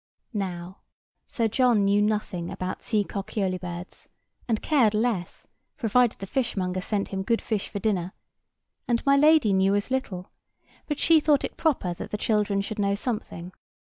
[0.33, 0.79] Now,
[1.27, 4.07] Sir John knew nothing about sea cockyolybirds,
[4.47, 5.45] and cared less,
[5.77, 8.13] provided the fishmonger sent him good fish for dinner;
[8.87, 10.31] and My Lady knew as little:
[10.87, 13.53] but she thought it proper that the children should know something.